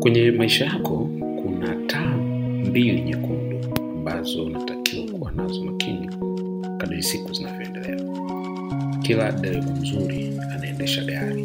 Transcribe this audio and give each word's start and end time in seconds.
Kwenye 0.00 0.30
maisha 0.30 0.64
yako 0.64 1.08
kuna 1.42 1.74
taa 1.86 2.16
mbili 2.64 3.00
nyekundu 3.02 3.58
ambazo 3.80 4.44
unatakiwa 4.44 5.18
kuwa 5.18 5.32
nazo 5.32 5.64
makini 5.64 6.10
kadiri 6.78 7.02
siku 7.02 7.32
zinavyoendelea. 7.32 7.96
Kila 9.02 9.32
dereva 9.32 9.70
mzuri 9.70 10.40
anaendesha 10.54 11.04
gari, 11.04 11.42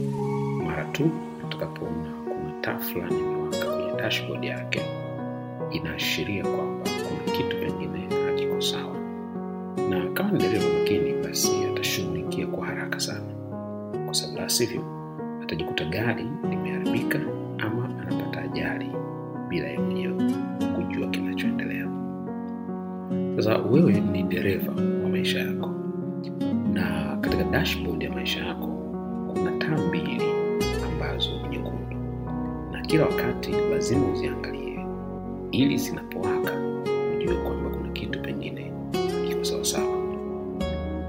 mara 0.66 0.86
tu 0.86 1.10
atakapoona 1.48 2.12
kuna 2.24 2.52
taa 2.62 2.78
fulani 2.80 3.20
imewaka 3.20 3.66
kwenye 3.66 3.92
dashboard 4.02 4.44
yake, 4.44 4.82
inaashiria 5.72 6.44
kwamba 6.44 6.90
kuna 7.10 7.38
kitu 7.38 7.58
pengine 7.58 8.08
hakiko 8.26 8.62
sawa, 8.62 8.96
na 9.90 10.08
kama 10.14 10.32
ni 10.32 10.38
dereva 10.38 10.66
makini, 10.80 11.14
basi 11.24 11.52
atashughulikia 11.72 12.48
kwa 12.48 12.66
haraka 12.68 13.00
sana, 13.00 13.34
kwa 14.06 14.14
sababu 14.14 14.38
la 14.40 14.50
sivyo 14.50 14.82
atajikuta 15.44 15.86
gari 15.86 16.24
katika 27.44 27.58
dashboard 27.60 28.04
ya 28.04 28.12
maisha 28.12 28.40
yako 28.46 28.68
kuna 29.34 29.52
taa 29.52 29.78
mbili 29.88 30.22
ambazo 30.86 31.30
nyekundu, 31.50 31.98
na 32.72 32.82
kila 32.82 33.06
wakati 33.06 33.52
lazima 33.52 34.12
uziangalie 34.12 34.86
ili 35.52 35.78
zinapowaka 35.78 36.52
ujue 37.18 37.36
kwamba 37.36 37.70
kuna 37.70 37.90
kitu 37.92 38.22
pengine 38.22 38.72
kiko 39.30 39.44
sawasawa. 39.44 40.04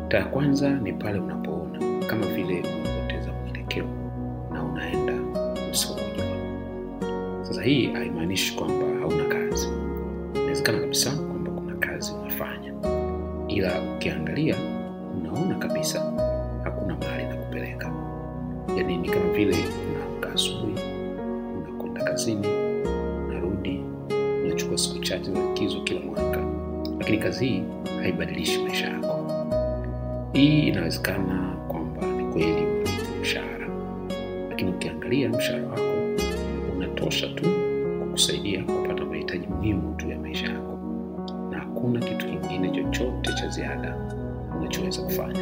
Taa 0.08 0.18
ya 0.18 0.24
kwanza 0.24 0.70
ni 0.70 0.92
pale 0.92 1.18
unapoona 1.18 1.78
kama 2.06 2.26
vile 2.26 2.60
unapoteza 2.60 3.32
mwelekeo 3.32 3.86
na 4.52 4.64
unaenda 4.64 5.12
usikojua. 5.72 6.24
Sasa 7.42 7.62
hii 7.62 7.86
haimaanishi 7.86 8.56
kwamba 8.56 8.86
hauna 9.00 9.24
kazi. 9.24 9.68
Inawezekana 10.34 10.80
kabisa 10.80 11.10
kwamba 11.10 11.50
kuna 11.50 11.74
kazi 11.76 12.12
unafanya, 12.12 12.74
ila 13.48 13.72
ukiangalia 13.96 14.56
unaona 15.18 15.54
kabisa 15.54 16.13
Yaani 18.76 18.96
ni 18.96 19.08
kama 19.08 19.32
vile 19.32 19.56
unaamka 19.90 20.32
asubuhi, 20.32 20.74
unakwenda 21.58 22.04
kazini, 22.04 22.46
unarudi, 23.28 23.80
unachukua 24.44 24.78
siku 24.78 24.98
chache 24.98 25.30
za 25.32 25.40
likizo 25.46 25.80
kila 25.80 26.00
mwaka, 26.00 26.44
lakini 26.98 27.18
kazi 27.18 27.46
hii 27.46 27.62
haibadilishi 28.02 28.58
maisha 28.62 28.86
yako. 28.88 29.26
Hii 30.32 30.60
inawezekana 30.68 31.56
kwamba 31.68 32.06
ni 32.06 32.32
kweli 32.32 32.66
mshahara, 33.22 33.68
lakini 34.50 34.70
ukiangalia 34.70 35.28
mshahara 35.28 35.66
wako 35.68 35.82
unatosha 36.76 37.28
tu 37.28 37.44
kukusaidia 38.00 38.64
kupata 38.64 39.04
mahitaji 39.04 39.46
muhimu 39.46 39.94
tu 39.96 40.10
ya 40.10 40.18
maisha 40.18 40.46
yako, 40.46 40.78
na 41.50 41.58
hakuna 41.58 42.00
kitu 42.00 42.26
kingine 42.26 42.70
chochote 42.70 43.32
cha 43.32 43.48
ziada 43.48 43.96
unachoweza 44.60 45.02
kufanya. 45.02 45.40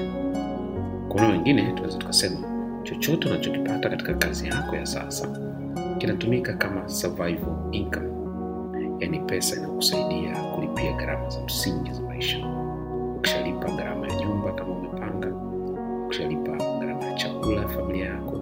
Kuna 1.08 1.28
wengine 1.28 1.62
tunaweza 1.72 1.98
tukasema 1.98 2.51
chochote 2.82 3.28
unachokipata 3.28 3.88
katika 3.90 4.14
kazi 4.14 4.48
yako 4.48 4.76
ya 4.76 4.86
sasa 4.86 5.28
kinatumika 5.98 6.52
kama 6.52 6.88
survival 6.88 7.56
income, 7.72 8.08
yaani 9.00 9.20
pesa 9.20 9.56
inayokusaidia 9.56 10.34
kulipia 10.54 10.92
gharama 10.92 11.28
za 11.30 11.40
msingi 11.44 11.92
za 11.92 12.02
maisha. 12.02 12.38
Ukishalipa 13.16 13.70
gharama 13.70 14.08
ya 14.08 14.16
nyumba 14.16 14.52
kama 14.52 14.72
umepanga, 14.74 15.28
ukishalipa 16.06 16.52
gharama 16.56 17.04
ya 17.04 17.14
chakula 17.14 17.60
ya 17.60 17.68
familia 17.68 18.06
yako, 18.06 18.38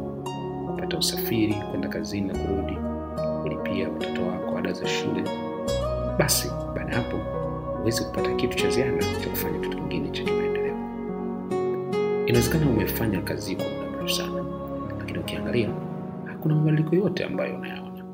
kupata 0.67 0.99
usafiri 0.99 1.55
kwenda 1.71 1.89
kazini 1.89 2.27
na 2.29 2.39
kurudi, 2.39 2.79
kulipia 3.43 3.89
watoto 3.89 4.23
wako 4.27 4.59
ada 4.59 4.73
za 4.73 4.87
shule, 4.89 5.25
basi 6.19 6.49
baada 6.77 6.97
hapo 6.97 7.17
huwezi 7.79 8.05
kupata 8.05 8.35
kitu 8.35 8.57
cha 8.57 8.71
ziada 8.71 8.99
cha 9.21 9.29
kufanya 9.31 9.59
kitu 9.59 9.77
kingine 9.79 10.11
cha 10.11 10.23
kimaendeleo. 10.25 10.77
Inawezekana 12.27 12.67
umefanya 12.71 13.21
kazi 13.21 13.57
kwa 13.57 13.65
mrefu 14.01 14.15
sana, 14.15 14.45
lakini 14.99 15.19
ukiangalia 15.19 15.69
hakuna 16.25 16.55
mabadiliko 16.55 16.97
yote 16.97 17.25
ambayo 17.25 17.57
unayaona. 17.57 18.05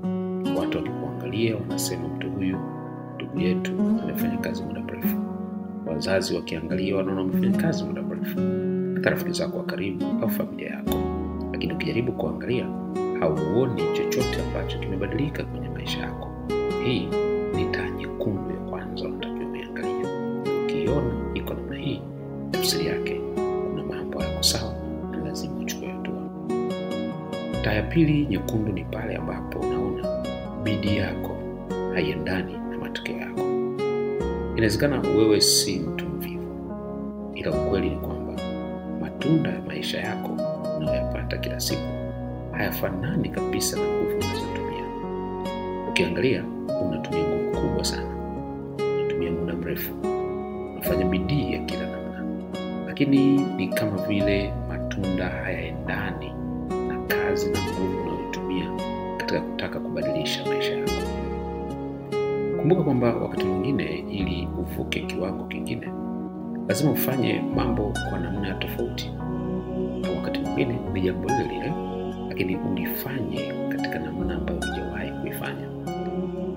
Watu 0.61 0.79
wakikuangalia 0.79 1.57
wanasema 1.57 2.09
mtu 2.09 2.31
huyu 2.31 2.59
ndugu 3.17 3.41
yetu 3.41 3.73
amefanya 4.03 4.37
kazi 4.39 4.63
muda 4.63 4.81
mrefu. 4.81 5.17
Wazazi 5.87 6.35
wakiangalia 6.35 6.97
wanaona 6.97 7.21
wamefanya 7.21 7.59
kazi 7.63 7.85
muda 7.85 8.03
mrefu, 8.03 8.41
hata 8.95 9.11
rafiki 9.11 9.31
zako 9.33 9.59
wa 9.59 9.65
karibu 9.65 10.05
au 10.23 10.29
familia 10.31 10.71
yako. 10.71 10.99
Lakini 11.53 11.73
ukijaribu 11.73 12.13
kuangalia, 12.13 12.67
hauoni 13.21 13.83
chochote 13.93 14.43
ambacho 14.49 14.79
kimebadilika 14.79 15.45
kwenye 15.45 15.69
maisha 15.69 16.01
yako. 16.01 16.29
Hii 16.85 17.09
Taa 27.67 27.73
ya 27.75 27.83
pili 27.83 28.27
nyekundu 28.27 28.73
ni 28.73 28.85
pale 28.85 29.17
ambapo 29.17 29.59
unaona 29.59 30.23
bidii 30.63 30.97
yako 30.97 31.37
haiendani 31.95 32.53
na 32.71 32.79
matokeo 32.79 33.17
yako. 33.17 33.41
Inawezekana 34.57 35.01
wewe 35.01 35.41
si 35.41 35.79
mtu 35.79 36.07
mvivu, 36.09 36.73
ila 37.35 37.51
ukweli 37.51 37.91
ni 37.91 37.97
kwamba 37.97 38.33
matunda 39.01 39.51
ya 39.51 39.61
maisha 39.63 40.01
yako 40.01 40.31
unayoyapata 40.77 41.39
kila 41.39 41.61
siku 41.61 41.83
hayafanani 42.53 43.29
kabisa 43.29 43.77
na 43.77 43.83
nguvu 43.83 44.17
unazotumia. 44.17 44.85
Ukiangalia, 45.91 46.45
unatumia 46.87 47.25
nguvu 47.29 47.61
kubwa 47.61 47.85
sana, 47.85 48.17
unatumia 48.79 49.31
muda 49.33 49.55
mrefu, 49.55 49.95
unafanya 50.73 51.05
bidii 51.05 51.53
ya 51.53 51.59
kila 51.65 51.87
namna, 51.87 52.25
lakini 52.87 53.37
ni 53.37 53.69
kama 53.69 53.97
vile 54.07 54.53
matunda 54.69 55.29
hayaendani 55.29 56.33
kazi 57.37 57.51
na 57.51 57.59
nguvu 57.61 58.03
unayotumia 58.03 58.71
katika 59.17 59.41
kutaka 59.41 59.81
kubadilisha 59.81 60.45
maisha 60.47 60.73
yako. 60.75 60.91
Kumbuka 62.61 62.83
kwamba 62.83 63.15
wakati 63.15 63.45
mwingine, 63.45 63.85
ili 64.11 64.49
uvuke 64.59 65.01
kiwango 65.01 65.45
kingine, 65.45 65.89
lazima 66.69 66.91
ufanye 66.93 67.43
mambo 67.57 67.93
kwa 68.11 68.19
namna 68.19 68.55
tofauti, 68.55 69.11
au 70.07 70.17
wakati 70.17 70.41
mwingine 70.41 70.79
ni 70.93 71.01
jambo 71.01 71.29
lile 71.29 71.45
lile, 71.45 71.73
lakini 72.29 72.57
ulifanye 72.57 73.53
katika 73.69 73.99
namna 73.99 74.35
ambayo 74.35 74.59
hujawahi 74.61 75.11
kuifanya, 75.11 75.69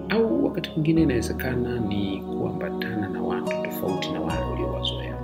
au 0.09 0.45
wakati 0.45 0.69
mwingine 0.69 1.01
inawezekana 1.01 1.79
ni 1.79 2.21
kuambatana 2.21 3.09
na 3.09 3.21
watu 3.21 3.63
tofauti 3.63 4.11
na 4.11 4.21
wale 4.21 4.43
uliowazoea. 4.53 5.15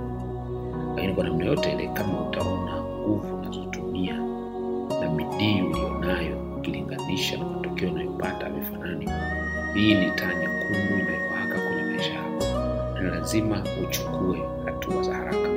Lakini 0.96 1.14
kwa 1.14 1.24
namna 1.24 1.44
yote 1.44 1.72
ile, 1.72 1.88
kama 1.88 2.28
utaona 2.28 2.82
nguvu 2.82 3.36
unazotumia 3.36 4.16
na 4.16 4.25
bidii 5.36 5.62
ulionayo 5.62 6.36
ukilinganisha 6.56 7.36
na 7.38 7.44
matokeo 7.44 7.90
unayopata 7.90 8.44
havifanani, 8.46 9.08
hii 9.74 9.94
ni 9.94 10.10
taa 10.10 10.34
nyekundu 10.34 10.98
inayowaka 11.00 11.60
kwenye 11.60 11.82
maisha 11.82 12.12
yako, 12.14 12.44
na 12.94 13.10
lazima 13.10 13.64
uchukue 13.88 14.38
hatua 14.64 15.02
za 15.02 15.14
haraka, 15.14 15.48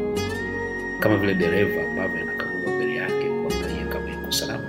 kama 0.99 1.17
vile 1.17 1.33
dereva 1.35 1.89
ambavyo 1.89 2.21
anakagua 2.21 2.77
gari 2.79 2.97
yake 2.97 3.29
kuangalia 3.29 3.85
kama 3.85 4.09
iko 4.09 4.31
salama, 4.31 4.67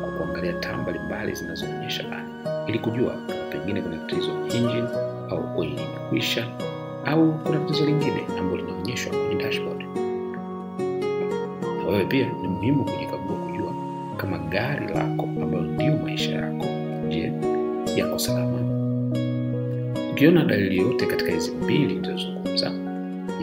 kwa 0.00 0.10
kuangalia 0.12 0.52
taa 0.52 0.76
mbalimbali 0.76 1.34
zinazoonyesha 1.34 2.02
gari 2.02 2.24
ili 2.68 2.78
kujua 2.78 3.14
pengine 3.52 3.82
kuna 3.82 3.96
tatizo 3.96 4.32
la 4.48 4.88
au 5.30 5.58
oili 5.58 5.72
imekwisha 5.82 6.46
au 7.04 7.32
kuna 7.38 7.58
tatizo 7.58 7.84
lingine 7.84 8.26
ambalo 8.38 8.56
linaonyeshwa 8.56 9.12
kwenye 9.16 9.34
dashboard. 9.44 9.84
Na 11.78 11.86
wewe 11.88 12.04
pia 12.04 12.26
ni 12.42 12.48
muhimu 12.48 12.84
kama 14.28 14.44
gari 14.52 14.86
lako 14.94 15.22
ambayo 15.42 15.64
ndiyo 15.64 15.96
maisha 15.96 16.32
yako, 16.34 16.66
je, 17.08 17.32
yako 17.96 18.18
salama? 18.18 18.58
Ukiona 20.12 20.44
dalili 20.44 20.76
yoyote 20.78 21.06
katika 21.06 21.32
hizi 21.32 21.50
mbili 21.64 21.86
nilizozungumza, 21.94 22.72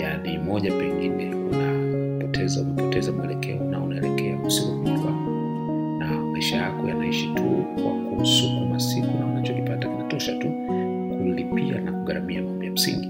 yaani 0.02 0.38
moja, 0.38 0.72
pengine 0.72 1.36
unapoteza 1.36 2.62
umepoteza 2.62 3.12
mwelekeo 3.12 3.64
na 3.64 3.80
unaelekea 3.84 4.38
usikojua, 4.40 5.12
na 6.00 6.20
maisha 6.32 6.56
yako 6.56 6.88
yanaishi 6.88 7.28
tu 7.36 7.44
kwa 7.84 8.18
kusukuma 8.18 8.80
siku 8.80 9.20
na 9.20 9.26
unachokipata 9.26 9.88
kinatosha 9.90 10.38
tu 10.38 10.48
kulipia 11.18 11.82
na 11.82 11.92
kugharamia 11.92 12.42
mambo 12.42 12.64
ya 12.64 12.72
msingi, 12.72 13.10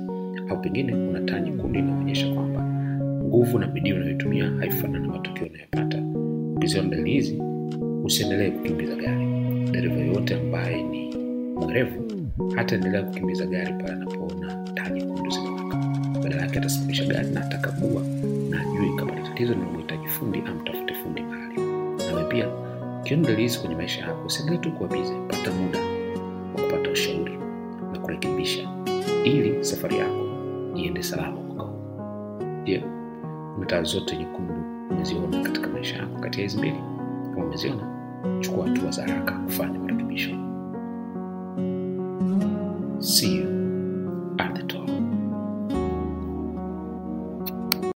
au 0.49 0.61
pengine 0.61 0.93
una 0.95 1.21
taa 1.21 1.39
nyekundu 1.39 1.79
inaonyesha 1.79 2.33
kwamba 2.33 2.63
nguvu 3.23 3.59
na 3.59 3.67
bidii 3.67 3.93
unayotumia 3.93 4.51
haifanani 4.59 5.07
na 5.07 5.13
matokeo 5.13 5.47
unayopata. 5.47 5.97
Ukiziona 6.55 6.89
dalili 6.89 7.11
hizi, 7.11 7.41
usiendelee 8.05 8.49
kukimbiza 8.51 8.95
gari. 8.95 9.25
Dereva 9.71 9.95
yoyote 9.95 10.35
ambaye 10.35 10.83
ni 10.83 11.15
mwerevu 11.55 12.05
hataendelea 12.55 13.03
kukimbiza 13.03 13.45
gari 13.45 13.73
pale 13.73 13.91
anapoona 13.93 14.63
taa 14.73 14.89
nyekundu 14.89 15.31
zinawaka. 15.31 15.77
Badala 16.23 16.41
yake 16.41 16.59
atasimamisha 16.59 17.05
gari 17.05 17.29
na 17.29 17.41
atakagua 17.45 18.01
na 18.49 18.61
ajui 18.61 18.95
kama 18.95 19.15
ni 19.15 19.21
tatizo 19.23 19.53
linalomhitaji 19.53 20.07
fundi, 20.07 20.39
amtafute 20.47 20.93
fundi 20.93 21.21
mahali. 21.21 21.55
Nawe 22.11 22.23
pia 22.23 22.47
ukiona 23.01 23.27
kwenye 23.61 23.75
maisha 23.75 24.01
yako, 24.01 24.25
usiendelee 24.25 24.57
tu 24.61 24.71
kuwa 24.71 24.89
bize, 24.89 25.13
pata 25.27 25.51
muda 25.51 25.79
wa 25.79 26.61
kupata 26.63 26.91
ushauri 26.91 27.37
na 27.93 27.99
kurekebisha 27.99 28.69
ili 29.23 29.63
safari 29.65 29.97
yako 29.97 30.25
iende 30.75 31.03
salama 31.03 31.37
kwako. 31.37 31.73
Je, 32.63 32.83
taa 33.67 33.83
zote 33.83 34.17
nyekundu 34.17 34.53
umeziona 34.91 35.39
katika 35.43 35.67
maisha 35.67 35.95
yako 35.97 36.19
kati 36.19 36.39
ya 36.39 36.43
hizi 36.43 36.57
mbili? 36.57 36.77
Kama 37.33 37.45
umeziona, 37.45 37.94
chukua 38.41 38.67
hatua 38.67 38.91
za 38.91 39.01
haraka 39.01 39.31
kufanya 39.31 39.79
marekebisho. 39.79 40.31
See 42.99 43.35
you 43.37 43.44